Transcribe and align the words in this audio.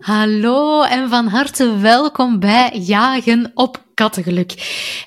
Hallo 0.00 0.82
en 0.82 1.08
van 1.08 1.26
harte 1.26 1.78
welkom 1.78 2.38
bij 2.38 2.70
Jagen 2.78 3.50
op 3.54 3.84
Kattengeluk. 3.94 4.52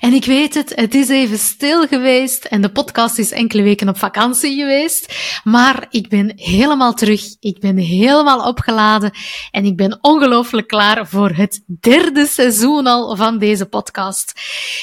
En 0.00 0.12
ik 0.12 0.24
weet 0.24 0.54
het, 0.54 0.72
het 0.74 0.94
is 0.94 1.08
even 1.08 1.38
stil 1.38 1.86
geweest 1.86 2.44
en 2.44 2.62
de 2.62 2.72
podcast 2.72 3.18
is 3.18 3.30
enkele 3.30 3.62
weken 3.62 3.88
op 3.88 3.98
vakantie 3.98 4.56
geweest. 4.56 5.14
Maar 5.44 5.86
ik 5.90 6.08
ben 6.08 6.32
helemaal 6.36 6.94
terug, 6.94 7.36
ik 7.40 7.60
ben 7.60 7.76
helemaal 7.76 8.48
opgeladen 8.48 9.10
en 9.50 9.64
ik 9.64 9.76
ben 9.76 9.98
ongelooflijk 10.00 10.68
klaar 10.68 11.08
voor 11.08 11.30
het 11.30 11.64
derde 11.80 12.26
seizoen 12.26 12.86
al 12.86 13.16
van 13.16 13.38
deze 13.38 13.66
podcast. 13.66 14.32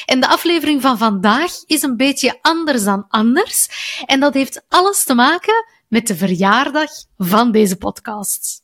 En 0.06 0.20
de 0.20 0.28
aflevering 0.28 0.82
van 0.82 0.98
vandaag 0.98 1.52
is 1.66 1.82
een 1.82 1.98
beetje 1.98 2.38
anders 2.42 2.84
dan 2.84 3.06
anders. 3.08 3.68
En 4.06 4.20
dat 4.20 4.34
heeft 4.34 4.64
alles 4.70 5.04
te 5.04 5.14
maken 5.14 5.66
met 5.88 6.08
de 6.08 6.16
verjaardag 6.16 6.90
van 7.18 7.52
deze 7.52 7.78
podcast. 7.78 8.64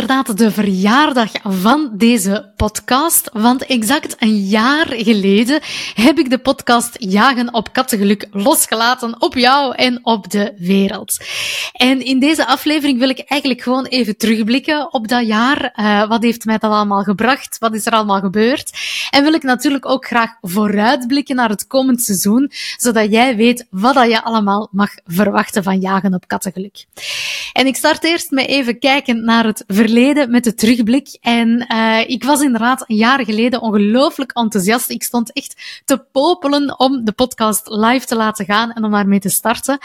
Inderdaad 0.00 0.38
de 0.38 0.50
verjaardag 0.50 1.30
van 1.42 1.90
deze 1.92 2.52
podcast, 2.56 3.30
want 3.32 3.66
exact 3.66 4.16
een 4.18 4.46
jaar 4.46 4.86
geleden 4.88 5.60
heb 5.94 6.18
ik 6.18 6.30
de 6.30 6.38
podcast 6.38 6.96
Jagen 6.98 7.54
op 7.54 7.72
Kattengeluk 7.72 8.26
losgelaten 8.30 9.20
op 9.20 9.34
jou 9.34 9.74
en 9.74 9.98
op 10.02 10.30
de 10.30 10.54
wereld. 10.58 11.16
En 11.72 12.04
in 12.04 12.18
deze 12.18 12.46
aflevering 12.46 12.98
wil 12.98 13.08
ik 13.08 13.18
eigenlijk 13.18 13.62
gewoon 13.62 13.84
even 13.86 14.16
terugblikken 14.16 14.92
op 14.92 15.08
dat 15.08 15.26
jaar. 15.26 15.72
Uh, 15.76 16.08
wat 16.08 16.22
heeft 16.22 16.44
mij 16.44 16.58
dat 16.58 16.70
allemaal 16.70 17.02
gebracht? 17.02 17.58
Wat 17.58 17.74
is 17.74 17.86
er 17.86 17.92
allemaal 17.92 18.20
gebeurd? 18.20 18.78
En 19.10 19.22
wil 19.22 19.34
ik 19.34 19.42
natuurlijk 19.42 19.86
ook 19.86 20.06
graag 20.06 20.30
vooruitblikken 20.40 21.36
naar 21.36 21.48
het 21.48 21.66
komend 21.66 22.02
seizoen, 22.02 22.50
zodat 22.76 23.10
jij 23.10 23.36
weet 23.36 23.66
wat 23.70 23.94
je 23.94 24.22
allemaal 24.22 24.68
mag 24.70 24.90
verwachten 25.06 25.62
van 25.62 25.80
Jagen 25.80 26.14
op 26.14 26.26
Kattengeluk. 26.26 26.86
En 27.52 27.66
ik 27.66 27.76
start 27.76 28.04
eerst 28.04 28.30
met 28.30 28.46
even 28.46 28.78
kijken 28.78 29.24
naar 29.24 29.44
het 29.44 29.64
verleden 29.66 29.87
met 30.28 30.44
de 30.44 30.54
terugblik. 30.54 31.18
En 31.20 31.66
uh, 31.72 32.00
ik 32.08 32.24
was 32.24 32.40
inderdaad 32.40 32.84
een 32.86 32.96
jaar 32.96 33.24
geleden 33.24 33.60
ongelooflijk 33.60 34.32
enthousiast. 34.32 34.90
Ik 34.90 35.02
stond 35.02 35.32
echt 35.32 35.82
te 35.84 35.98
popelen 36.12 36.78
om 36.78 37.04
de 37.04 37.12
podcast 37.12 37.68
live 37.68 38.06
te 38.06 38.16
laten 38.16 38.44
gaan 38.44 38.72
en 38.72 38.84
om 38.84 38.90
daarmee 38.90 39.20
te 39.20 39.28
starten. 39.28 39.78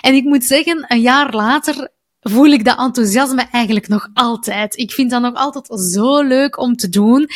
En 0.00 0.14
ik 0.14 0.24
moet 0.24 0.44
zeggen, 0.44 0.84
een 0.88 1.00
jaar 1.00 1.34
later 1.34 1.88
voel 2.24 2.46
ik 2.46 2.64
dat 2.64 2.78
enthousiasme 2.78 3.46
eigenlijk 3.50 3.88
nog 3.88 4.08
altijd. 4.14 4.76
Ik 4.76 4.92
vind 4.92 5.10
dat 5.10 5.20
nog 5.20 5.34
altijd 5.34 5.80
zo 5.80 6.22
leuk 6.22 6.58
om 6.58 6.76
te 6.76 6.88
doen. 6.88 7.28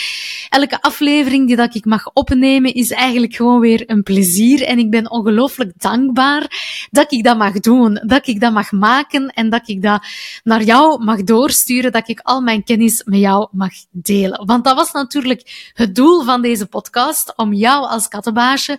Elke 0.49 0.83
aflevering 0.83 1.47
die 1.47 1.57
dat 1.57 1.75
ik 1.75 1.85
mag 1.85 2.11
opnemen 2.13 2.75
is 2.75 2.91
eigenlijk 2.91 3.35
gewoon 3.35 3.61
weer 3.61 3.91
een 3.91 4.03
plezier. 4.03 4.63
En 4.63 4.79
ik 4.79 4.91
ben 4.91 5.11
ongelooflijk 5.11 5.73
dankbaar 5.77 6.47
dat 6.91 7.13
ik 7.13 7.25
dat 7.25 7.39
mag 7.39 7.53
doen. 7.53 8.01
Dat 8.07 8.27
ik 8.27 8.41
dat 8.41 8.53
mag 8.53 8.73
maken 8.73 9.29
en 9.29 9.51
dat 9.51 9.69
ik 9.69 9.83
dat 9.83 10.07
naar 10.45 10.63
jou 10.63 11.05
mag 11.05 11.23
doorsturen. 11.23 11.93
Dat 11.93 12.09
ik 12.09 12.21
al 12.21 12.41
mijn 12.41 12.65
kennis 12.65 13.03
met 13.05 13.21
jou 13.21 13.49
mag 13.53 13.73
delen. 13.91 14.47
Want 14.47 14.65
dat 14.65 14.77
was 14.77 14.93
natuurlijk 14.93 15.71
het 15.73 15.95
doel 15.95 16.23
van 16.25 16.43
deze 16.43 16.67
podcast. 16.67 17.33
Om 17.37 17.53
jou 17.53 17.87
als 17.87 18.09
kattenbaasje 18.09 18.79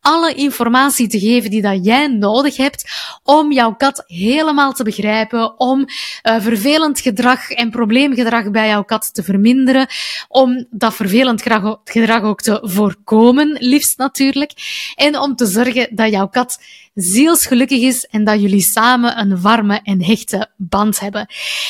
alle 0.00 0.34
informatie 0.34 1.08
te 1.08 1.18
geven 1.18 1.50
die 1.50 1.62
dat 1.62 1.84
jij 1.84 2.06
nodig 2.06 2.56
hebt 2.56 2.90
om 3.22 3.52
jouw 3.52 3.74
kat 3.74 4.04
helemaal 4.06 4.72
te 4.72 4.84
begrijpen, 4.84 5.60
om 5.60 5.80
uh, 5.80 6.40
vervelend 6.40 7.00
gedrag 7.00 7.50
en 7.50 7.70
probleemgedrag 7.70 8.50
bij 8.50 8.68
jouw 8.68 8.82
kat 8.82 9.14
te 9.14 9.22
verminderen, 9.22 9.86
om 10.28 10.66
dat 10.70 10.94
vervelend 10.94 11.42
gedrag 11.84 12.22
ook 12.22 12.40
te 12.40 12.58
voorkomen, 12.62 13.56
liefst 13.60 13.98
natuurlijk, 13.98 14.52
en 14.94 15.18
om 15.18 15.36
te 15.36 15.46
zorgen 15.46 15.88
dat 15.90 16.10
jouw 16.10 16.28
kat 16.28 16.58
zielsgelukkig 16.94 17.80
is 17.80 18.06
en 18.06 18.24
dat 18.24 18.40
jullie 18.40 18.60
samen 18.60 19.18
een 19.18 19.40
warme 19.40 19.80
en 19.82 20.04
hechte 20.04 20.50
band 20.56 21.00
hebben. 21.00 21.26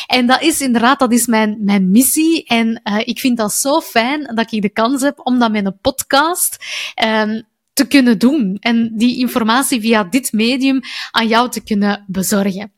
En 0.06 0.26
dat 0.26 0.42
is 0.42 0.60
inderdaad, 0.60 0.98
dat 0.98 1.12
is 1.12 1.26
mijn, 1.26 1.56
mijn 1.60 1.90
missie. 1.90 2.44
En 2.44 2.80
uh, 2.84 2.98
ik 3.04 3.18
vind 3.18 3.36
dat 3.36 3.52
zo 3.52 3.80
fijn 3.80 4.32
dat 4.34 4.52
ik 4.52 4.62
de 4.62 4.68
kans 4.68 5.02
heb 5.02 5.20
om 5.22 5.38
dat 5.38 5.50
met 5.50 5.66
een 5.66 5.78
podcast 5.80 6.56
um, 7.04 7.46
te 7.78 7.86
kunnen 7.86 8.18
doen 8.18 8.56
en 8.60 8.90
die 8.96 9.18
informatie 9.18 9.80
via 9.80 10.04
dit 10.04 10.32
medium 10.32 10.80
aan 11.10 11.28
jou 11.28 11.50
te 11.50 11.62
kunnen 11.62 12.04
bezorgen. 12.06 12.72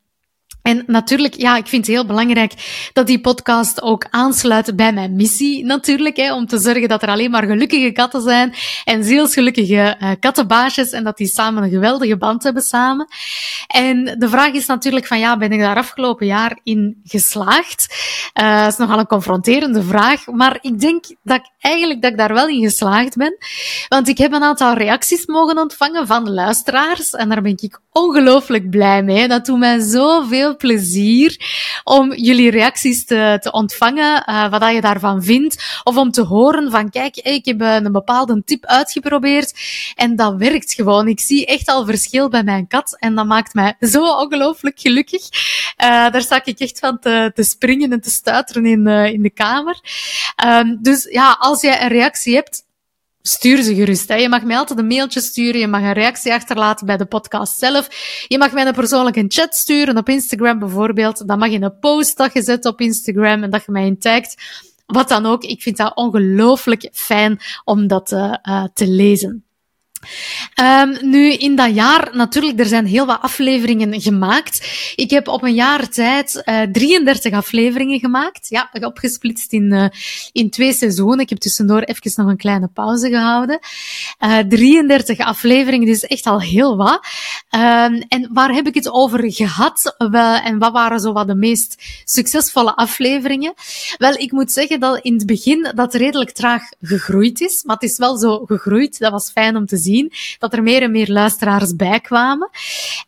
En 0.62 0.84
natuurlijk, 0.86 1.34
ja, 1.34 1.56
ik 1.56 1.66
vind 1.66 1.86
het 1.86 1.94
heel 1.94 2.06
belangrijk 2.06 2.52
dat 2.92 3.06
die 3.06 3.20
podcast 3.20 3.82
ook 3.82 4.06
aansluit 4.10 4.76
bij 4.76 4.92
mijn 4.92 5.16
missie, 5.16 5.64
natuurlijk, 5.64 6.16
hè, 6.16 6.34
om 6.34 6.46
te 6.46 6.58
zorgen 6.58 6.88
dat 6.88 7.02
er 7.02 7.08
alleen 7.08 7.30
maar 7.30 7.46
gelukkige 7.46 7.92
katten 7.92 8.22
zijn 8.22 8.54
en 8.84 9.04
zielsgelukkige 9.04 9.96
uh, 10.00 10.10
kattenbaasjes 10.20 10.90
en 10.90 11.04
dat 11.04 11.16
die 11.16 11.26
samen 11.26 11.62
een 11.62 11.70
geweldige 11.70 12.16
band 12.16 12.42
hebben 12.42 12.62
samen. 12.62 13.06
En 13.66 14.14
de 14.18 14.28
vraag 14.28 14.52
is 14.52 14.66
natuurlijk 14.66 15.06
van, 15.06 15.18
ja, 15.18 15.36
ben 15.36 15.52
ik 15.52 15.60
daar 15.60 15.76
afgelopen 15.76 16.26
jaar 16.26 16.58
in 16.62 17.00
geslaagd? 17.04 17.94
Uh, 18.40 18.62
dat 18.62 18.72
is 18.72 18.78
nogal 18.78 18.98
een 18.98 19.06
confronterende 19.06 19.82
vraag, 19.82 20.26
maar 20.26 20.58
ik 20.60 20.80
denk 20.80 21.04
dat 21.22 21.36
ik 21.36 21.50
eigenlijk 21.60 22.02
dat 22.02 22.10
ik 22.10 22.18
daar 22.18 22.34
wel 22.34 22.48
in 22.48 22.62
geslaagd 22.62 23.16
ben, 23.16 23.36
want 23.88 24.08
ik 24.08 24.18
heb 24.18 24.32
een 24.32 24.42
aantal 24.42 24.74
reacties 24.74 25.26
mogen 25.26 25.58
ontvangen 25.58 26.06
van 26.06 26.30
luisteraars 26.30 27.10
en 27.10 27.28
daar 27.28 27.42
ben 27.42 27.56
ik 27.60 27.80
ongelooflijk 27.92 28.70
blij 28.70 29.02
mee. 29.02 29.28
Dat 29.28 29.46
doet 29.46 29.58
mij 29.58 29.80
zoveel 29.80 30.56
plezier 30.60 31.36
om 31.84 32.14
jullie 32.14 32.50
reacties 32.50 33.04
te, 33.04 33.38
te 33.40 33.52
ontvangen, 33.52 34.24
uh, 34.28 34.50
wat 34.50 34.72
je 34.72 34.80
daarvan 34.80 35.22
vindt. 35.22 35.80
Of 35.84 35.96
om 35.96 36.10
te 36.10 36.22
horen 36.22 36.70
van, 36.70 36.90
kijk, 36.90 37.16
ik 37.16 37.44
heb 37.44 37.60
een 37.60 37.92
bepaalde 37.92 38.42
tip 38.44 38.64
uitgeprobeerd 38.64 39.54
en 39.94 40.16
dat 40.16 40.34
werkt 40.36 40.72
gewoon. 40.72 41.08
Ik 41.08 41.20
zie 41.20 41.46
echt 41.46 41.68
al 41.68 41.84
verschil 41.84 42.28
bij 42.28 42.42
mijn 42.42 42.66
kat 42.66 42.96
en 42.98 43.14
dat 43.14 43.26
maakt 43.26 43.54
mij 43.54 43.76
zo 43.92 44.04
ongelooflijk 44.04 44.80
gelukkig. 44.80 45.22
Uh, 45.22 46.10
daar 46.10 46.22
sta 46.22 46.44
ik 46.44 46.60
echt 46.60 46.78
van 46.78 46.98
te, 46.98 47.30
te 47.34 47.42
springen 47.42 47.92
en 47.92 48.00
te 48.00 48.10
stuiteren 48.10 48.66
in, 48.66 48.86
in 48.86 49.22
de 49.22 49.30
kamer. 49.30 49.80
Um, 50.44 50.78
dus 50.82 51.04
ja, 51.10 51.36
als 51.38 51.60
jij 51.60 51.82
een 51.82 51.88
reactie 51.88 52.34
hebt, 52.34 52.68
stuur 53.22 53.62
ze 53.62 53.74
gerust. 53.74 54.08
Hè. 54.08 54.14
Je 54.14 54.28
mag 54.28 54.44
mij 54.44 54.56
altijd 54.56 54.78
een 54.78 54.86
mailtje 54.86 55.20
sturen, 55.20 55.60
je 55.60 55.66
mag 55.66 55.80
een 55.80 55.92
reactie 55.92 56.32
achterlaten 56.32 56.86
bij 56.86 56.96
de 56.96 57.06
podcast 57.06 57.58
zelf. 57.58 57.88
Je 58.28 58.38
mag 58.38 58.52
mij 58.52 58.66
een 58.66 58.74
persoonlijke 58.74 59.24
chat 59.28 59.54
sturen 59.54 59.96
op 59.96 60.08
Instagram 60.08 60.58
bijvoorbeeld. 60.58 61.28
Dan 61.28 61.38
mag 61.38 61.50
je 61.50 61.60
een 61.60 61.78
post 61.78 62.16
dat 62.16 62.32
je 62.32 62.42
zet 62.42 62.66
op 62.66 62.80
Instagram 62.80 63.42
en 63.42 63.50
dat 63.50 63.64
je 63.64 63.72
mij 63.72 63.86
in 63.86 63.98
tagt. 63.98 64.42
Wat 64.86 65.08
dan 65.08 65.26
ook. 65.26 65.42
Ik 65.42 65.62
vind 65.62 65.76
dat 65.76 65.96
ongelooflijk 65.96 66.88
fijn 66.92 67.40
om 67.64 67.86
dat 67.86 68.12
uh, 68.12 68.34
uh, 68.48 68.64
te 68.74 68.88
lezen. 68.88 69.44
Um, 70.60 71.10
nu, 71.10 71.32
in 71.32 71.56
dat 71.56 71.74
jaar, 71.74 72.10
natuurlijk, 72.12 72.58
er 72.58 72.66
zijn 72.66 72.86
heel 72.86 73.06
wat 73.06 73.20
afleveringen 73.20 74.00
gemaakt. 74.00 74.92
Ik 74.96 75.10
heb 75.10 75.28
op 75.28 75.42
een 75.42 75.54
jaar 75.54 75.88
tijd 75.88 76.42
uh, 76.44 76.62
eh, 76.62 76.70
33 76.70 77.32
afleveringen 77.32 77.98
gemaakt. 77.98 78.48
Ja, 78.48 78.70
opgesplitst 78.80 79.52
in, 79.52 79.72
uh, 79.72 79.84
in 80.32 80.50
twee 80.50 80.72
seizoenen. 80.72 81.18
Ik 81.18 81.28
heb 81.28 81.38
tussendoor 81.38 81.82
even 81.82 82.12
nog 82.14 82.28
een 82.28 82.36
kleine 82.36 82.68
pauze 82.68 83.08
gehouden. 83.08 83.58
Uh, 84.20 84.38
eh, 84.38 84.46
33 84.46 85.18
afleveringen, 85.18 85.86
dus 85.86 86.06
echt 86.06 86.26
al 86.26 86.40
heel 86.40 86.76
wat. 86.76 87.06
Um, 87.50 88.02
en 88.08 88.28
waar 88.32 88.52
heb 88.52 88.66
ik 88.66 88.74
het 88.74 88.90
over 88.90 89.32
gehad? 89.32 89.94
Wel, 89.98 90.34
en 90.34 90.58
wat 90.58 90.72
waren 90.72 91.00
zo 91.00 91.12
wat 91.12 91.26
de 91.26 91.34
meest 91.34 91.82
succesvolle 92.04 92.76
afleveringen? 92.76 93.54
Wel, 93.96 94.12
ik 94.12 94.32
moet 94.32 94.52
zeggen 94.52 94.80
dat 94.80 94.98
in 95.02 95.14
het 95.14 95.26
begin 95.26 95.72
dat 95.74 95.94
redelijk 95.94 96.30
traag 96.30 96.62
gegroeid 96.80 97.40
is. 97.40 97.62
Maar 97.64 97.76
het 97.76 97.90
is 97.90 97.98
wel 97.98 98.16
zo 98.16 98.44
gegroeid. 98.46 98.98
Dat 98.98 99.12
was 99.12 99.30
fijn 99.30 99.56
om 99.56 99.66
te 99.66 99.76
zien 99.76 99.88
dat 100.38 100.52
er 100.52 100.62
meer 100.62 100.82
en 100.82 100.90
meer 100.90 101.10
luisteraars 101.10 101.76
bij 101.76 102.00
kwamen. 102.00 102.50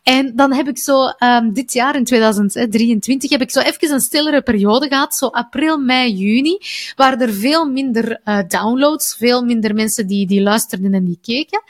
En 0.03 0.35
dan 0.35 0.53
heb 0.53 0.67
ik 0.67 0.77
zo 0.77 1.13
um, 1.19 1.53
dit 1.53 1.73
jaar, 1.73 1.95
in 1.95 2.03
2023, 2.03 3.29
heb 3.29 3.41
ik 3.41 3.51
zo 3.51 3.59
even 3.59 3.91
een 3.91 3.99
stillere 3.99 4.41
periode 4.41 4.87
gehad, 4.87 5.15
zo 5.15 5.27
april, 5.27 5.77
mei, 5.77 6.13
juni, 6.13 6.57
waar 6.95 7.21
er 7.21 7.33
veel 7.33 7.65
minder 7.65 8.21
uh, 8.25 8.39
downloads, 8.47 9.15
veel 9.17 9.43
minder 9.43 9.73
mensen 9.73 10.07
die, 10.07 10.27
die 10.27 10.41
luisterden 10.41 10.93
en 10.93 11.05
die 11.05 11.19
keken. 11.21 11.61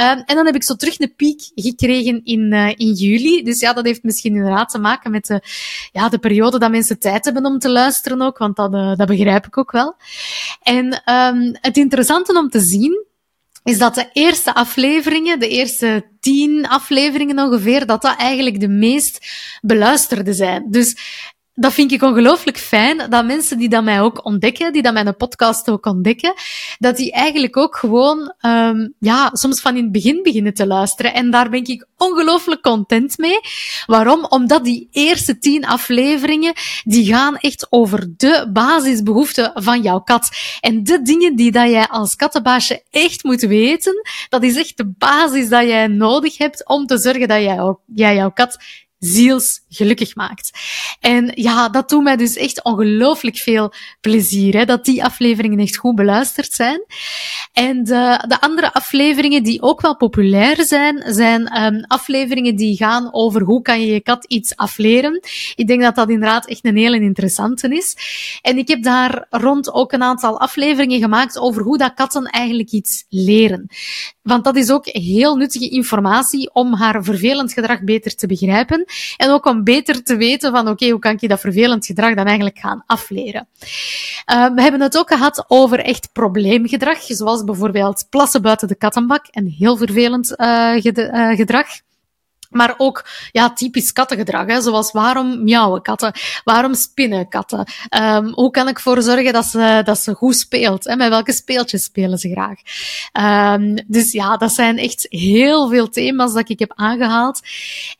Um, 0.00 0.22
en 0.26 0.34
dan 0.34 0.46
heb 0.46 0.54
ik 0.54 0.62
zo 0.62 0.74
terug 0.74 1.00
een 1.00 1.14
piek 1.16 1.50
gekregen 1.54 2.20
in, 2.24 2.52
uh, 2.52 2.68
in 2.76 2.92
juli. 2.92 3.42
Dus 3.42 3.60
ja, 3.60 3.72
dat 3.72 3.84
heeft 3.84 4.02
misschien 4.02 4.34
inderdaad 4.34 4.68
te 4.70 4.78
maken 4.78 5.10
met 5.10 5.26
de, 5.26 5.40
ja, 5.92 6.08
de 6.08 6.18
periode 6.18 6.58
dat 6.58 6.70
mensen 6.70 6.98
tijd 6.98 7.24
hebben 7.24 7.44
om 7.44 7.58
te 7.58 7.70
luisteren 7.70 8.22
ook, 8.22 8.38
want 8.38 8.56
dat, 8.56 8.74
uh, 8.74 8.96
dat 8.96 9.08
begrijp 9.08 9.46
ik 9.46 9.58
ook 9.58 9.72
wel. 9.72 9.96
En 10.62 11.02
um, 11.10 11.56
het 11.60 11.76
interessante 11.76 12.38
om 12.38 12.48
te 12.48 12.60
zien 12.60 13.12
is 13.64 13.78
dat 13.78 13.94
de 13.94 14.08
eerste 14.12 14.54
afleveringen, 14.54 15.40
de 15.40 15.48
eerste 15.48 16.10
tien 16.20 16.66
afleveringen 16.66 17.38
ongeveer, 17.38 17.86
dat 17.86 18.02
dat 18.02 18.16
eigenlijk 18.16 18.60
de 18.60 18.68
meest 18.68 19.26
beluisterde 19.60 20.32
zijn. 20.32 20.70
Dus 20.70 20.96
dat 21.54 21.72
vind 21.72 21.92
ik 21.92 22.02
ongelooflijk 22.02 22.58
fijn, 22.58 23.10
dat 23.10 23.26
mensen 23.26 23.58
die 23.58 23.68
dat 23.68 23.84
mij 23.84 24.00
ook 24.00 24.24
ontdekken, 24.24 24.72
die 24.72 24.82
dat 24.82 24.92
mijn 24.92 25.16
podcast 25.16 25.70
ook 25.70 25.86
ontdekken, 25.86 26.34
dat 26.78 26.96
die 26.96 27.12
eigenlijk 27.12 27.56
ook 27.56 27.76
gewoon, 27.76 28.34
um, 28.40 28.94
ja, 28.98 29.30
soms 29.32 29.60
van 29.60 29.76
in 29.76 29.82
het 29.82 29.92
begin 29.92 30.22
beginnen 30.22 30.54
te 30.54 30.66
luisteren. 30.66 31.14
En 31.14 31.30
daar 31.30 31.50
ben 31.50 31.64
ik 31.64 31.86
ongelooflijk 31.96 32.62
content 32.62 33.18
mee. 33.18 33.38
Waarom? 33.86 34.24
Omdat 34.28 34.64
die 34.64 34.88
eerste 34.90 35.38
tien 35.38 35.66
afleveringen, 35.66 36.52
die 36.84 37.06
gaan 37.06 37.36
echt 37.36 37.66
over 37.70 38.06
de 38.16 38.50
basisbehoeften 38.52 39.50
van 39.54 39.82
jouw 39.82 40.00
kat. 40.00 40.28
En 40.60 40.84
de 40.84 41.02
dingen 41.02 41.36
die 41.36 41.52
dat 41.52 41.70
jij 41.70 41.88
als 41.88 42.16
kattenbaasje 42.16 42.82
echt 42.90 43.24
moet 43.24 43.40
weten, 43.40 44.02
dat 44.28 44.42
is 44.42 44.56
echt 44.56 44.76
de 44.76 44.92
basis 44.98 45.48
dat 45.48 45.62
jij 45.62 45.86
nodig 45.86 46.38
hebt 46.38 46.68
om 46.68 46.86
te 46.86 46.98
zorgen 46.98 47.28
dat 47.28 47.42
jij, 47.42 47.60
ook, 47.60 47.80
jij 47.94 48.14
jouw 48.14 48.30
kat 48.30 48.58
zielsgelukkig 49.04 50.14
maakt. 50.14 50.50
En 51.00 51.30
ja, 51.34 51.68
dat 51.68 51.88
doet 51.88 52.02
mij 52.02 52.16
dus 52.16 52.36
echt 52.36 52.64
ongelooflijk 52.64 53.36
veel 53.36 53.72
plezier, 54.00 54.56
hè, 54.56 54.64
dat 54.64 54.84
die 54.84 55.04
afleveringen 55.04 55.58
echt 55.58 55.76
goed 55.76 55.94
beluisterd 55.94 56.52
zijn. 56.52 56.84
En 57.52 57.84
de, 57.84 58.24
de 58.28 58.40
andere 58.40 58.72
afleveringen 58.72 59.42
die 59.42 59.62
ook 59.62 59.80
wel 59.80 59.96
populair 59.96 60.64
zijn, 60.64 61.02
zijn 61.06 61.62
um, 61.62 61.84
afleveringen 61.86 62.56
die 62.56 62.76
gaan 62.76 63.08
over 63.12 63.42
hoe 63.42 63.62
kan 63.62 63.80
je 63.80 63.86
je 63.86 64.00
kat 64.00 64.24
iets 64.24 64.56
afleren. 64.56 65.20
Ik 65.54 65.66
denk 65.66 65.82
dat 65.82 65.94
dat 65.94 66.08
inderdaad 66.08 66.46
echt 66.46 66.64
een 66.64 66.76
hele 66.76 67.00
interessante 67.00 67.68
is. 67.68 67.96
En 68.42 68.58
ik 68.58 68.68
heb 68.68 68.82
daar 68.82 69.26
rond 69.30 69.72
ook 69.72 69.92
een 69.92 70.02
aantal 70.02 70.40
afleveringen 70.40 71.00
gemaakt 71.00 71.38
over 71.38 71.62
hoe 71.62 71.78
dat 71.78 71.94
katten 71.94 72.24
eigenlijk 72.24 72.70
iets 72.70 73.04
leren. 73.08 73.68
Want 74.24 74.44
dat 74.44 74.56
is 74.56 74.70
ook 74.70 74.86
heel 74.86 75.36
nuttige 75.36 75.68
informatie 75.68 76.50
om 76.52 76.74
haar 76.74 77.04
vervelend 77.04 77.52
gedrag 77.52 77.82
beter 77.82 78.14
te 78.14 78.26
begrijpen. 78.26 78.84
En 79.16 79.30
ook 79.30 79.46
om 79.46 79.64
beter 79.64 80.02
te 80.02 80.16
weten 80.16 80.52
van, 80.52 80.68
oké, 80.68 80.88
hoe 80.88 80.98
kan 80.98 81.16
ik 81.20 81.28
dat 81.28 81.40
vervelend 81.40 81.86
gedrag 81.86 82.14
dan 82.14 82.26
eigenlijk 82.26 82.58
gaan 82.58 82.82
afleren? 82.86 83.48
Uh, 84.32 84.54
we 84.54 84.62
hebben 84.62 84.80
het 84.80 84.98
ook 84.98 85.08
gehad 85.08 85.44
over 85.48 85.78
echt 85.78 86.08
probleemgedrag, 86.12 87.02
zoals 87.02 87.44
bijvoorbeeld 87.44 88.06
plassen 88.10 88.42
buiten 88.42 88.68
de 88.68 88.74
kattenbak, 88.74 89.26
een 89.30 89.54
heel 89.58 89.76
vervelend 89.76 90.34
uh, 90.36 90.74
gedrag. 91.36 91.66
Maar 92.50 92.74
ook 92.76 93.04
ja, 93.32 93.52
typisch 93.52 93.92
kattengedrag, 93.92 94.46
hè, 94.46 94.60
zoals 94.60 94.92
waarom 94.92 95.44
miauwen 95.44 95.82
katten, 95.82 96.12
waarom 96.44 96.74
spinnen 96.74 97.28
katten, 97.28 97.66
um, 98.02 98.32
hoe 98.32 98.50
kan 98.50 98.68
ik 98.68 98.76
ervoor 98.76 99.02
zorgen 99.02 99.32
dat 99.32 99.44
ze, 99.44 99.80
dat 99.84 99.98
ze 99.98 100.14
goed 100.14 100.36
speelt, 100.36 100.84
hè, 100.84 100.96
met 100.96 101.08
welke 101.08 101.32
speeltjes 101.32 101.84
spelen 101.84 102.18
ze 102.18 102.30
graag. 102.30 102.58
Um, 103.54 103.74
dus 103.86 104.12
ja, 104.12 104.36
dat 104.36 104.52
zijn 104.52 104.78
echt 104.78 105.06
heel 105.08 105.68
veel 105.68 105.88
thema's 105.88 106.32
dat 106.32 106.48
ik 106.48 106.58
heb 106.58 106.72
aangehaald. 106.74 107.40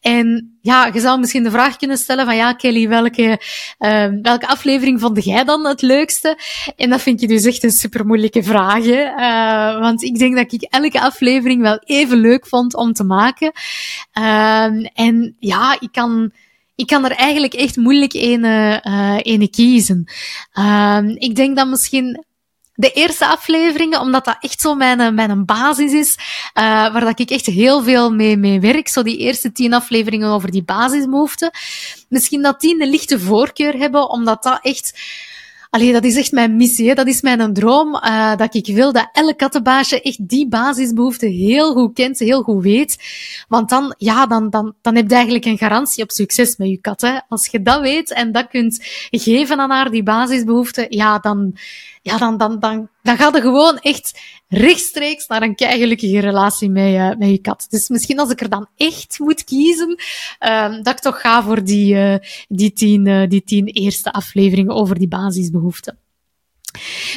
En 0.00 0.56
ja, 0.61 0.91
je 0.93 1.00
zou 1.00 1.19
misschien 1.20 1.43
de 1.43 1.50
vraag 1.50 1.76
kunnen 1.76 1.96
stellen 1.96 2.25
van 2.25 2.37
ja, 2.37 2.52
Kelly, 2.52 2.88
welke, 2.88 3.41
uh, 3.79 4.06
welke 4.23 4.49
aflevering 4.49 5.00
vond 5.00 5.25
jij 5.25 5.44
dan 5.44 5.67
het 5.67 5.82
leukste? 5.82 6.38
En 6.76 6.91
dat 6.91 7.02
vind 7.02 7.20
je 7.20 7.26
dus 7.26 7.44
echt 7.44 7.62
een 7.62 7.70
super 7.70 8.06
moeilijke 8.06 8.43
vraag. 8.43 8.85
Uh, 8.85 9.81
want 9.81 10.02
ik 10.02 10.19
denk 10.19 10.37
dat 10.37 10.52
ik 10.52 10.62
elke 10.62 11.00
aflevering 11.00 11.62
wel 11.62 11.79
even 11.85 12.19
leuk 12.19 12.46
vond 12.46 12.75
om 12.75 12.93
te 12.93 13.05
maken. 13.05 13.52
En 14.94 15.37
ja, 15.38 15.76
ik 15.81 15.93
kan, 15.93 16.32
ik 16.75 16.87
kan 16.87 17.05
er 17.05 17.11
eigenlijk 17.11 17.55
echt 17.55 17.76
moeilijk 17.76 18.12
een, 18.12 18.44
uh, 18.44 19.19
ene 19.23 19.49
kiezen. 19.49 20.05
ik 21.19 21.37
denk 21.37 21.56
dat 21.56 21.69
misschien 21.69 22.25
de 22.75 22.91
eerste 22.91 23.26
afleveringen, 23.26 24.00
omdat 24.00 24.25
dat 24.25 24.37
echt 24.41 24.61
zo 24.61 24.75
mijn, 24.75 25.14
mijn 25.14 25.44
basis 25.44 25.93
is, 25.93 26.17
uh, 26.19 26.64
waar 26.93 27.05
dat 27.05 27.20
ik 27.20 27.31
echt 27.31 27.46
heel 27.46 27.82
veel 27.82 28.12
mee, 28.12 28.37
mee 28.37 28.61
werk. 28.61 28.88
Zo 28.88 29.02
die 29.02 29.19
eerste 29.19 29.52
tien 29.52 29.75
afleveringen 29.75 30.29
over 30.29 30.50
die 30.50 30.62
basisbehoeften. 30.62 31.50
Misschien 32.08 32.43
dat 32.43 32.61
die 32.61 32.82
een 32.82 32.91
lichte 32.91 33.20
voorkeur 33.20 33.76
hebben, 33.76 34.11
omdat 34.11 34.43
dat 34.43 34.58
echt... 34.62 34.99
Allee, 35.74 35.92
dat 35.92 36.04
is 36.04 36.16
echt 36.16 36.32
mijn 36.32 36.56
missie. 36.56 36.88
Hè? 36.88 36.94
Dat 36.94 37.06
is 37.06 37.20
mijn 37.20 37.52
droom. 37.52 37.94
Uh, 37.94 38.36
dat 38.36 38.54
ik 38.54 38.66
wil 38.66 38.92
dat 38.92 39.08
elke 39.12 39.34
kattenbaasje 39.34 40.02
echt 40.02 40.28
die 40.28 40.48
basisbehoeften 40.48 41.30
heel 41.30 41.72
goed 41.72 41.94
kent, 41.94 42.18
heel 42.18 42.42
goed 42.42 42.62
weet. 42.62 42.96
Want 43.48 43.68
dan, 43.68 43.94
ja, 43.98 44.26
dan, 44.26 44.50
dan, 44.50 44.74
dan 44.82 44.94
heb 44.94 45.08
je 45.08 45.14
eigenlijk 45.14 45.44
een 45.44 45.58
garantie 45.58 46.02
op 46.02 46.10
succes 46.10 46.56
met 46.56 46.68
je 46.68 46.80
kat. 46.80 47.00
Hè? 47.00 47.18
Als 47.28 47.46
je 47.46 47.62
dat 47.62 47.80
weet 47.80 48.12
en 48.12 48.32
dat 48.32 48.48
kunt 48.48 48.78
geven 49.10 49.60
aan 49.60 49.70
haar, 49.70 49.90
die 49.90 50.02
basisbehoeften, 50.02 50.86
ja, 50.88 51.18
dan, 51.18 51.56
ja, 52.04 52.18
dan, 52.18 52.36
dan, 52.36 52.58
dan, 52.58 52.88
dan 53.02 53.16
gaat 53.16 53.34
er 53.34 53.40
gewoon 53.40 53.78
echt 53.78 54.20
rechtstreeks 54.48 55.26
naar 55.26 55.42
een 55.42 55.54
keigelukkige 55.54 56.20
relatie 56.20 56.70
met, 56.70 56.92
uh, 56.92 57.16
met 57.18 57.28
je 57.28 57.38
kat. 57.38 57.66
Dus 57.68 57.88
misschien 57.88 58.18
als 58.18 58.30
ik 58.30 58.40
er 58.40 58.48
dan 58.48 58.68
echt 58.76 59.18
moet 59.18 59.44
kiezen, 59.44 59.98
uh, 60.40 60.82
dat 60.82 60.88
ik 60.88 60.98
toch 60.98 61.20
ga 61.20 61.42
voor 61.42 61.64
die, 61.64 61.94
uh, 61.94 62.16
die, 62.48 62.72
tien, 62.72 63.06
uh, 63.06 63.28
die 63.28 63.44
tien 63.44 63.66
eerste 63.66 64.12
afleveringen 64.12 64.74
over 64.74 64.98
die 64.98 65.08
basisbehoeften. 65.08 65.98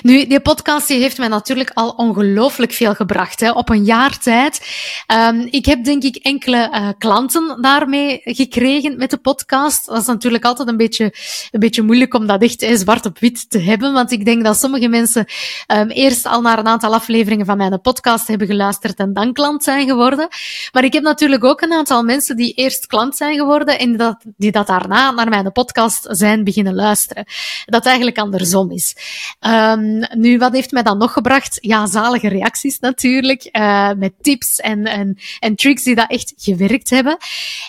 Nu, 0.02 0.26
die 0.28 0.40
podcast 0.40 0.88
heeft 0.88 1.18
mij 1.18 1.28
natuurlijk 1.28 1.72
al 1.74 1.90
ongelooflijk 1.90 2.72
veel 2.72 2.94
gebracht. 2.94 3.40
Hè, 3.40 3.52
op 3.52 3.70
een 3.70 3.84
jaar 3.84 4.20
tijd. 4.20 4.62
Um, 5.08 5.48
ik 5.52 5.66
heb 5.66 5.84
denk 5.84 6.04
ik 6.04 6.16
enkele 6.16 6.70
uh, 6.74 6.90
klanten 6.98 7.58
daarmee 7.62 8.22
gekregen 8.24 8.98
met 8.98 9.10
de 9.10 9.18
podcast. 9.18 9.86
Dat 9.86 10.02
is 10.02 10.06
natuurlijk 10.06 10.46
altijd 10.46 10.68
een 10.68 10.78
beetje, 10.78 11.14
een 11.52 11.60
beetje 11.60 11.82
moeilijk 11.82 12.14
om 12.14 12.28
dat 12.28 12.42
echt 12.42 12.66
zwart 12.74 13.06
op 13.06 13.20
wit 13.20 13.50
te 13.50 13.60
hebben. 13.60 13.94
Want 13.94 14.12
ik 14.12 14.26
denk 14.26 14.44
dat 14.44 14.60
sommige 14.60 14.88
mensen 14.88 15.26
um, 15.68 15.90
eerst 15.90 16.26
al 16.26 16.42
naar 16.42 16.60
een 16.60 16.68
aantal 16.68 16.94
afleveringen 16.94 17.46
van 17.46 17.58
mijn 17.58 17.82
podcast 17.82 18.28
hebben 18.28 18.48
geluisterd 18.48 19.00
en 19.00 19.14
dan 19.14 19.34
klant 19.34 19.64
zijn 19.64 19.88
geworden. 19.88 20.28
Maar 20.72 20.84
ik 20.84 20.94
heb 20.94 21.04
natuurlijk 21.04 21.44
ook 21.44 21.62
een 21.62 21.74
aantal 21.74 22.04
mensen 22.04 22.36
die 22.36 22.54
eerst 22.54 22.88
klant 22.88 23.16
zijn 23.16 23.38
geworden 23.38 23.80
en 23.80 23.98
dat, 23.98 24.24
die 24.38 24.52
dat 24.52 24.68
daarna 24.68 25.12
naar 25.12 25.30
mijn 25.30 25.52
podcast 25.52 26.08
zijn 26.10 26.44
beginnen 26.44 26.76
luisteren. 26.76 27.26
Dat 27.66 27.86
eigenlijk 27.86 28.18
andersom 28.18 28.72
is. 28.72 28.96
Um, 29.48 30.04
nu, 30.14 30.38
wat 30.38 30.54
heeft 30.54 30.72
mij 30.72 30.84
dan 30.84 30.98
nog 30.98 31.14
gebracht? 31.14 31.58
Ja, 31.62 31.86
zalige 31.86 32.28
reacties 32.28 32.80
natuurlijk, 32.80 33.50
uh, 33.52 33.92
met 33.98 34.14
tips 34.22 34.60
en, 34.60 34.86
en, 34.86 35.18
en 35.40 35.56
tricks 35.56 35.84
die 35.84 35.96
dat 35.96 36.10
echt 36.10 36.34
gewerkt 36.38 36.90
hebben. 36.90 37.18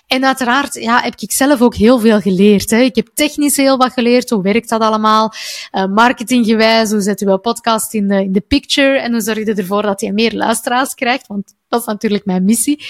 En 0.07 0.25
uiteraard 0.25 0.75
ja, 0.75 1.00
heb 1.00 1.14
ik 1.19 1.33
zelf 1.33 1.61
ook 1.61 1.75
heel 1.75 1.99
veel 1.99 2.21
geleerd. 2.21 2.71
Hè. 2.71 2.81
Ik 2.81 2.97
heb 2.97 3.09
technisch 3.14 3.57
heel 3.57 3.76
wat 3.76 3.93
geleerd. 3.93 4.31
Hoe 4.31 4.43
werkt 4.43 4.69
dat 4.69 4.81
allemaal? 4.81 5.33
Uh, 5.73 5.87
marketinggewijs, 5.87 6.91
hoe 6.91 7.00
zet 7.00 7.21
je 7.21 7.26
wel 7.26 7.41
podcast 7.41 7.95
in 7.95 8.09
de, 8.09 8.23
in 8.23 8.33
de 8.33 8.41
picture? 8.41 8.99
En 8.99 9.12
hoe 9.12 9.21
zorg 9.21 9.38
je 9.38 9.55
ervoor 9.55 9.83
dat 9.83 10.00
je 10.00 10.12
meer 10.12 10.33
luisteraars 10.33 10.95
krijgt? 10.95 11.26
Want 11.26 11.55
dat 11.69 11.81
is 11.81 11.87
natuurlijk 11.87 12.25
mijn 12.25 12.45
missie. 12.45 12.85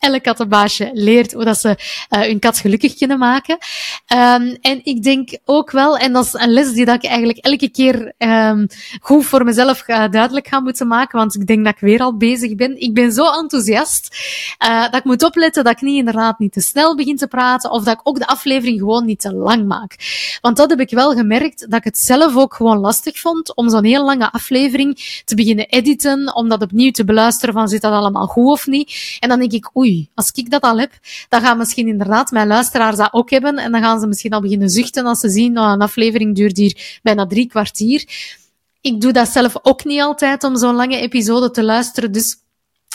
Elk 0.00 0.22
kattenbaasje 0.22 0.90
leert 0.92 1.32
hoe 1.32 1.44
dat 1.44 1.58
ze 1.58 1.68
uh, 1.68 2.20
hun 2.20 2.38
kat 2.38 2.58
gelukkig 2.58 2.94
kunnen 2.94 3.18
maken. 3.18 3.58
Um, 4.12 4.56
en 4.60 4.80
ik 4.82 5.02
denk 5.02 5.38
ook 5.44 5.70
wel, 5.70 5.96
en 5.96 6.12
dat 6.12 6.24
is 6.24 6.32
een 6.32 6.52
les 6.52 6.72
die 6.72 6.84
dat 6.84 6.94
ik 6.94 7.04
eigenlijk 7.04 7.38
elke 7.38 7.68
keer 7.68 8.12
um, 8.18 8.66
goed 9.00 9.26
voor 9.26 9.44
mezelf 9.44 9.88
uh, 9.88 10.04
duidelijk 10.10 10.48
ga 10.48 10.60
moeten 10.60 10.86
maken, 10.86 11.18
want 11.18 11.34
ik 11.34 11.46
denk 11.46 11.64
dat 11.64 11.74
ik 11.74 11.80
weer 11.80 12.00
al 12.00 12.16
bezig 12.16 12.54
ben. 12.54 12.80
Ik 12.80 12.94
ben 12.94 13.12
zo 13.12 13.32
enthousiast 13.32 14.16
uh, 14.64 14.82
dat 14.82 14.94
ik 14.94 15.04
moet 15.04 15.24
opletten 15.24 15.64
dat 15.64 15.72
ik 15.72 15.80
niet 15.80 15.98
inderdaad 15.98 16.38
niet 16.38 16.52
te 16.52 16.60
snel 16.60 16.96
begin 16.96 17.16
te 17.16 17.26
praten, 17.26 17.70
of 17.70 17.84
dat 17.84 17.94
ik 17.94 18.00
ook 18.02 18.18
de 18.18 18.26
aflevering 18.26 18.78
gewoon 18.78 19.04
niet 19.04 19.20
te 19.20 19.34
lang 19.34 19.66
maak. 19.66 19.96
Want 20.40 20.56
dat 20.56 20.70
heb 20.70 20.80
ik 20.80 20.90
wel 20.90 21.12
gemerkt, 21.12 21.70
dat 21.70 21.78
ik 21.78 21.84
het 21.84 21.98
zelf 21.98 22.36
ook 22.36 22.54
gewoon 22.54 22.78
lastig 22.78 23.18
vond 23.18 23.56
om 23.56 23.70
zo'n 23.70 23.84
heel 23.84 24.04
lange 24.04 24.32
aflevering 24.32 25.20
te 25.24 25.34
beginnen 25.34 25.68
editen, 25.68 26.34
om 26.34 26.48
dat 26.48 26.62
opnieuw 26.62 26.90
te 26.90 27.04
beluisteren 27.04 27.54
van 27.54 27.68
zit 27.68 27.82
dat 27.82 27.92
allemaal 27.92 28.26
goed 28.26 28.50
of 28.50 28.66
niet. 28.66 29.16
En 29.20 29.28
dan 29.28 29.38
denk 29.38 29.52
ik, 29.52 29.76
oei, 29.76 29.89
als 30.14 30.30
ik 30.32 30.50
dat 30.50 30.62
al 30.62 30.78
heb, 30.78 30.92
dan 31.28 31.40
gaan 31.40 31.58
misschien 31.58 31.88
inderdaad 31.88 32.30
mijn 32.30 32.46
luisteraars 32.46 32.96
dat 32.96 33.12
ook 33.12 33.30
hebben. 33.30 33.56
En 33.56 33.72
dan 33.72 33.80
gaan 33.80 34.00
ze 34.00 34.06
misschien 34.06 34.32
al 34.32 34.40
beginnen 34.40 34.70
zuchten 34.70 35.06
als 35.06 35.20
ze 35.20 35.28
zien, 35.28 35.52
nou, 35.52 35.72
een 35.72 35.82
aflevering 35.82 36.34
duurt 36.34 36.56
hier 36.56 36.98
bijna 37.02 37.26
drie 37.26 37.46
kwartier. 37.46 38.04
Ik 38.80 39.00
doe 39.00 39.12
dat 39.12 39.28
zelf 39.28 39.56
ook 39.62 39.84
niet 39.84 40.00
altijd 40.00 40.44
om 40.44 40.56
zo'n 40.56 40.74
lange 40.74 40.96
episode 41.00 41.50
te 41.50 41.64
luisteren. 41.64 42.12
Dus 42.12 42.36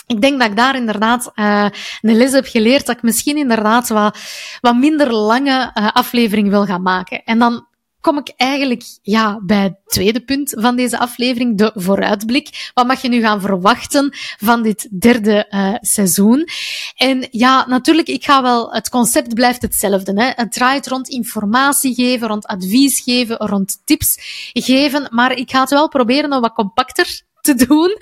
ik 0.06 0.20
denk 0.20 0.40
dat 0.40 0.50
ik 0.50 0.56
daar 0.56 0.76
inderdaad 0.76 1.32
uh, 1.34 1.66
een 2.00 2.16
les 2.16 2.32
heb 2.32 2.46
geleerd 2.46 2.86
dat 2.86 2.96
ik 2.96 3.02
misschien 3.02 3.36
inderdaad 3.36 3.88
wat, 3.88 4.18
wat 4.60 4.76
minder 4.76 5.12
lange 5.12 5.72
uh, 5.74 5.88
aflevering 5.92 6.48
wil 6.48 6.64
gaan 6.64 6.82
maken. 6.82 7.24
En 7.24 7.38
dan 7.38 7.66
kom 8.06 8.18
ik 8.18 8.32
eigenlijk 8.36 8.82
ja, 9.02 9.40
bij 9.42 9.62
het 9.62 9.76
tweede 9.86 10.20
punt 10.20 10.54
van 10.56 10.76
deze 10.76 10.98
aflevering, 10.98 11.58
de 11.58 11.72
vooruitblik. 11.74 12.70
Wat 12.74 12.86
mag 12.86 13.02
je 13.02 13.08
nu 13.08 13.20
gaan 13.20 13.40
verwachten 13.40 14.16
van 14.38 14.62
dit 14.62 15.00
derde 15.00 15.46
uh, 15.50 15.74
seizoen? 15.80 16.48
En 16.96 17.28
ja, 17.30 17.66
natuurlijk, 17.68 18.08
ik 18.08 18.24
ga 18.24 18.42
wel, 18.42 18.72
het 18.72 18.88
concept 18.88 19.34
blijft 19.34 19.62
hetzelfde. 19.62 20.22
Hè? 20.22 20.30
Het 20.34 20.52
draait 20.52 20.86
rond 20.86 21.08
informatie 21.08 21.94
geven, 21.94 22.28
rond 22.28 22.46
advies 22.46 23.00
geven, 23.00 23.36
rond 23.36 23.80
tips 23.84 24.16
geven, 24.52 25.08
maar 25.10 25.36
ik 25.36 25.50
ga 25.50 25.60
het 25.60 25.70
wel 25.70 25.88
proberen 25.88 26.32
om 26.32 26.40
wat 26.40 26.52
compacter 26.52 27.22
te 27.40 27.66
doen. 27.66 27.98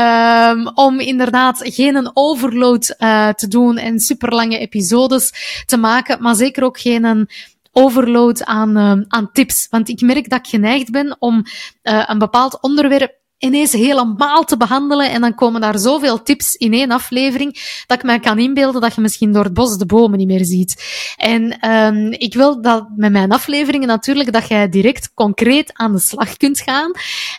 Um, 0.00 0.70
om 0.74 1.00
inderdaad 1.00 1.60
geen 1.62 2.10
overload 2.14 2.94
uh, 2.98 3.28
te 3.28 3.48
doen 3.48 3.76
en 3.76 4.00
superlange 4.00 4.58
episodes 4.58 5.32
te 5.66 5.76
maken, 5.76 6.22
maar 6.22 6.34
zeker 6.34 6.64
ook 6.64 6.80
geen 6.80 7.28
overload 7.72 8.44
aan, 8.44 8.78
uh, 8.78 9.04
aan 9.08 9.32
tips. 9.32 9.66
Want 9.70 9.88
ik 9.88 10.00
merk 10.00 10.28
dat 10.28 10.38
ik 10.38 10.46
geneigd 10.46 10.90
ben 10.90 11.16
om 11.18 11.36
uh, 11.36 12.04
een 12.06 12.18
bepaald 12.18 12.62
onderwerp 12.62 13.20
ineens 13.44 13.72
helemaal 13.72 14.44
te 14.44 14.56
behandelen. 14.56 15.10
En 15.10 15.20
dan 15.20 15.34
komen 15.34 15.60
daar 15.60 15.78
zoveel 15.78 16.22
tips 16.22 16.54
in 16.54 16.72
één 16.72 16.90
aflevering, 16.90 17.82
dat 17.86 17.98
ik 17.98 18.04
mij 18.04 18.20
kan 18.20 18.38
inbeelden 18.38 18.80
dat 18.80 18.94
je 18.94 19.00
misschien 19.00 19.32
door 19.32 19.44
het 19.44 19.54
bos 19.54 19.78
de 19.78 19.86
bomen 19.86 20.18
niet 20.18 20.26
meer 20.26 20.44
ziet. 20.44 20.84
En 21.16 21.70
um, 21.70 22.12
ik 22.12 22.34
wil 22.34 22.62
dat 22.62 22.86
met 22.96 23.12
mijn 23.12 23.32
afleveringen 23.32 23.88
natuurlijk, 23.88 24.32
dat 24.32 24.48
jij 24.48 24.68
direct 24.68 25.10
concreet 25.14 25.70
aan 25.72 25.92
de 25.92 25.98
slag 25.98 26.36
kunt 26.36 26.60
gaan. 26.60 26.92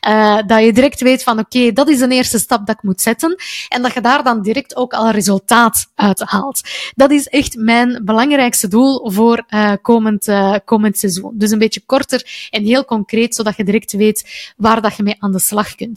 Uh, 0.07 0.48
dat 0.48 0.63
je 0.63 0.74
direct 0.74 1.01
weet 1.01 1.24
van, 1.24 1.39
oké, 1.39 1.72
dat 1.72 1.89
is 1.89 2.01
een 2.01 2.12
eerste 2.12 2.39
stap 2.39 2.65
dat 2.65 2.75
ik 2.75 2.83
moet 2.83 3.01
zetten. 3.01 3.36
En 3.67 3.81
dat 3.81 3.93
je 3.93 4.01
daar 4.01 4.24
dan 4.24 4.41
direct 4.41 4.75
ook 4.75 4.93
al 4.93 5.10
resultaat 5.10 5.91
uit 5.95 6.22
haalt. 6.25 6.62
Dat 6.95 7.12
is 7.12 7.27
echt 7.27 7.55
mijn 7.55 8.01
belangrijkste 8.05 8.67
doel 8.67 9.12
voor 9.12 9.45
uh, 9.50 9.72
komend, 9.81 10.27
uh, 10.27 10.55
komend 10.65 10.98
seizoen. 10.98 11.31
Dus 11.33 11.51
een 11.51 11.60
beetje 11.60 11.86
korter 11.86 12.48
en 12.50 12.63
heel 12.63 12.86
concreet, 12.86 13.36
zodat 13.36 13.57
je 13.57 13.63
direct 13.63 13.91
weet 13.91 14.53
waar 14.57 14.81
dat 14.81 14.95
je 14.95 15.03
mee 15.03 15.15
aan 15.19 15.31
de 15.31 15.39
slag 15.39 15.75
kunt. 15.75 15.92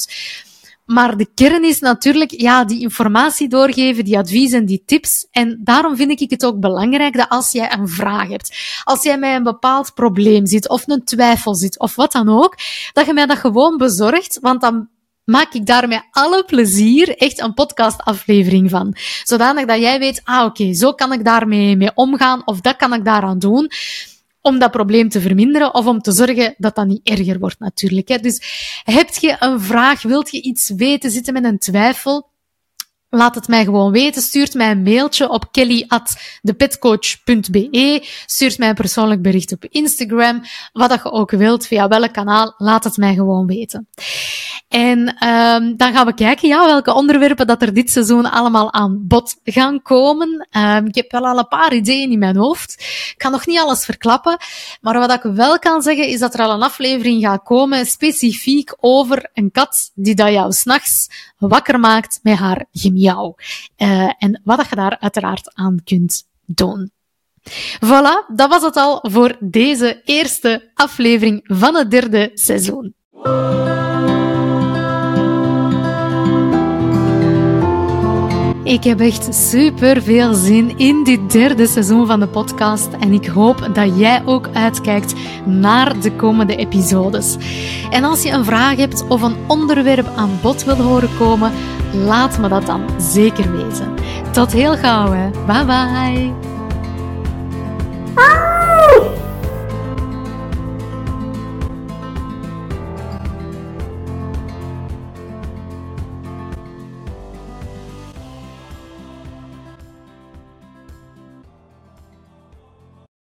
Maar 0.87 1.17
de 1.17 1.29
kern 1.35 1.65
is 1.65 1.81
natuurlijk, 1.81 2.31
ja, 2.31 2.65
die 2.65 2.81
informatie 2.81 3.49
doorgeven, 3.49 4.05
die 4.05 4.19
adviezen, 4.19 4.67
die 4.67 4.83
tips. 4.87 5.27
En 5.31 5.61
daarom 5.65 5.97
vind 5.97 6.21
ik 6.21 6.31
het 6.31 6.45
ook 6.45 6.61
belangrijk 6.61 7.17
dat 7.17 7.29
als 7.29 7.53
jij 7.53 7.73
een 7.73 7.89
vraag 7.89 8.29
hebt, 8.29 8.81
als 8.85 9.03
jij 9.03 9.19
mij 9.19 9.35
een 9.35 9.43
bepaald 9.43 9.95
probleem 9.95 10.47
ziet, 10.47 10.69
of 10.69 10.89
een 10.89 11.05
twijfel 11.05 11.55
ziet, 11.55 11.79
of 11.79 11.95
wat 11.95 12.13
dan 12.13 12.29
ook, 12.29 12.55
dat 12.93 13.07
je 13.07 13.13
mij 13.13 13.27
dat 13.27 13.39
gewoon 13.39 13.77
bezorgt, 13.77 14.39
want 14.41 14.61
dan 14.61 14.89
maak 15.25 15.53
ik 15.53 15.67
daar 15.67 15.89
met 15.89 16.07
alle 16.11 16.45
plezier 16.45 17.17
echt 17.17 17.41
een 17.41 17.55
podcastaflevering 17.55 18.71
van. 18.71 18.97
Zodanig 19.25 19.65
dat 19.65 19.81
jij 19.81 19.99
weet, 19.99 20.21
ah 20.25 20.45
oké, 20.45 20.75
zo 20.75 20.93
kan 20.93 21.13
ik 21.13 21.25
daarmee 21.25 21.77
mee 21.77 21.91
omgaan, 21.95 22.43
of 22.45 22.61
dat 22.61 22.77
kan 22.77 22.95
ik 22.95 23.05
daaraan 23.05 23.39
doen 23.39 23.71
om 24.47 24.59
dat 24.59 24.71
probleem 24.71 25.09
te 25.09 25.21
verminderen 25.21 25.75
of 25.75 25.87
om 25.87 26.01
te 26.01 26.13
zorgen 26.13 26.55
dat 26.59 26.75
dat 26.75 26.87
niet 26.87 27.09
erger 27.09 27.39
wordt 27.39 27.59
natuurlijk. 27.59 28.23
Dus 28.23 28.43
heb 28.85 29.15
je 29.15 29.37
een 29.39 29.61
vraag, 29.61 30.03
wilt 30.03 30.31
je 30.31 30.43
iets 30.43 30.71
weten, 30.71 31.11
zitten 31.11 31.33
met 31.33 31.45
een 31.45 31.59
twijfel, 31.59 32.29
Laat 33.11 33.35
het 33.35 33.49
mij 33.49 33.65
gewoon 33.65 33.93
weten. 33.93 34.23
Stuurt 34.23 34.55
mij 34.55 34.71
een 34.71 34.83
mailtje 34.83 35.29
op 35.29 35.53
kelly.depetcoach.be. 35.53 38.05
Stuurt 38.27 38.59
mij 38.59 38.69
een 38.69 38.75
persoonlijk 38.75 39.23
bericht 39.23 39.53
op 39.53 39.65
Instagram. 39.65 40.43
Wat 40.73 40.89
dat 40.89 41.03
je 41.03 41.13
ook 41.13 41.31
wilt, 41.31 41.67
via 41.67 41.89
welk 41.89 42.13
kanaal, 42.13 42.55
laat 42.59 42.85
het 42.85 42.97
mij 42.97 43.15
gewoon 43.15 43.47
weten. 43.47 43.89
En 44.69 45.29
um, 45.29 45.77
dan 45.77 45.93
gaan 45.93 46.07
we 46.07 46.15
kijken 46.15 46.49
ja, 46.49 46.67
welke 46.67 46.95
onderwerpen 46.95 47.47
dat 47.47 47.63
er 47.63 47.75
dit 47.75 47.91
seizoen 47.91 48.31
allemaal 48.31 48.73
aan 48.73 49.07
bod 49.07 49.37
gaan 49.45 49.83
komen. 49.83 50.49
Um, 50.51 50.87
ik 50.87 50.95
heb 50.95 51.11
wel 51.11 51.27
al 51.27 51.39
een 51.39 51.49
paar 51.49 51.75
ideeën 51.75 52.11
in 52.11 52.19
mijn 52.19 52.37
hoofd. 52.37 52.73
Ik 53.11 53.15
kan 53.17 53.33
nog 53.33 53.47
niet 53.47 53.59
alles 53.59 53.85
verklappen. 53.85 54.37
Maar 54.81 54.99
wat 54.99 55.13
ik 55.13 55.23
wel 55.23 55.59
kan 55.59 55.83
zeggen, 55.83 56.09
is 56.09 56.19
dat 56.19 56.35
er 56.35 56.41
al 56.41 56.51
een 56.51 56.63
aflevering 56.63 57.23
gaat 57.23 57.43
komen 57.43 57.87
specifiek 57.87 58.77
over 58.81 59.31
een 59.33 59.51
kat 59.51 59.91
die 59.95 60.15
dat 60.15 60.33
jou 60.33 60.53
s'nachts 60.53 61.09
wakker 61.39 61.81
maakt 61.81 62.21
met 62.23 62.39
haar 62.39 62.65
gemiauw. 62.73 63.35
Uh, 63.77 64.13
en 64.19 64.41
wat 64.45 64.69
je 64.69 64.77
daar 64.77 64.99
uiteraard 65.01 65.55
aan 65.55 65.81
kunt 65.85 66.29
doen. 66.45 66.91
Voilà, 67.85 68.35
dat 68.35 68.49
was 68.49 68.63
het 68.63 68.77
al 68.77 68.99
voor 69.03 69.37
deze 69.41 70.03
eerste 70.05 70.71
aflevering 70.75 71.41
van 71.45 71.75
het 71.75 71.91
derde 71.91 72.31
seizoen. 72.35 72.95
Ik 78.67 78.85
heb 78.85 79.01
echt 79.01 79.35
super 79.35 80.03
veel 80.03 80.35
zin 80.35 80.79
in 80.79 81.05
dit 81.05 81.33
derde 81.33 81.67
seizoen 81.67 82.07
van 82.07 82.21
de 82.21 82.27
podcast 82.27 82.89
en 83.01 83.13
ik 83.13 83.27
hoop 83.27 83.69
dat 83.73 83.99
jij 83.99 84.23
ook 84.25 84.49
uitkijkt 84.53 85.15
naar 85.45 86.01
de 86.01 86.13
komende 86.13 86.57
episodes. 86.57 87.37
En 87.91 88.05
als 88.05 88.23
je 88.23 88.31
een 88.31 88.45
vraag 88.45 88.77
hebt 88.77 89.07
of 89.09 89.23
een 89.23 89.37
onderwerp 89.47 90.07
aan 90.17 90.39
bod 90.43 90.65
wil 90.65 90.77
horen 90.77 91.17
komen, 91.19 91.53
laat 91.93 92.39
me 92.39 92.49
dat 92.49 92.67
dan 92.67 92.85
zeker 93.01 93.57
weten. 93.57 93.95
Tot 94.33 94.53
heel 94.53 94.77
gauw. 94.77 95.31
Bye 95.47 95.65
bye. 95.65 96.35